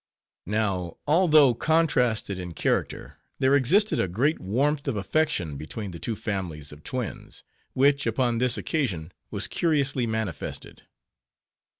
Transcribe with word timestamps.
Now, 0.47 0.97
although 1.05 1.53
contrasted 1.53 2.39
in 2.39 2.55
character, 2.55 3.17
there 3.37 3.55
existed 3.55 3.99
a 3.99 4.07
great 4.07 4.39
warmth 4.39 4.87
of 4.87 4.95
affection 4.95 5.57
between 5.57 5.91
the 5.91 5.99
two 5.99 6.15
families 6.15 6.71
of 6.71 6.81
twins, 6.83 7.43
which 7.73 8.07
upon 8.07 8.39
this 8.39 8.57
occasion 8.57 9.11
was 9.29 9.47
curiously 9.47 10.07
manifested. 10.07 10.87